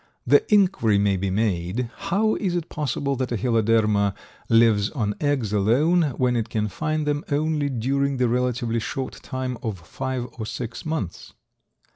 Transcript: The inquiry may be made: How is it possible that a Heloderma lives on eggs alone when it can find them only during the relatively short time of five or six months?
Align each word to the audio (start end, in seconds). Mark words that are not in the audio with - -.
The 0.25 0.43
inquiry 0.51 0.97
may 0.97 1.15
be 1.15 1.29
made: 1.29 1.91
How 1.97 2.33
is 2.37 2.55
it 2.55 2.69
possible 2.69 3.15
that 3.17 3.31
a 3.31 3.37
Heloderma 3.37 4.15
lives 4.49 4.89
on 4.89 5.13
eggs 5.21 5.53
alone 5.53 6.01
when 6.17 6.35
it 6.35 6.49
can 6.49 6.69
find 6.69 7.05
them 7.05 7.23
only 7.31 7.69
during 7.69 8.17
the 8.17 8.27
relatively 8.27 8.79
short 8.79 9.21
time 9.21 9.59
of 9.61 9.77
five 9.77 10.25
or 10.39 10.47
six 10.47 10.87
months? 10.87 11.33